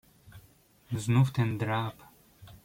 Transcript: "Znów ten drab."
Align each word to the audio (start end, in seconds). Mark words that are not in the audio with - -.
"Znów 0.91 1.31
ten 1.31 1.57
drab." 1.57 1.95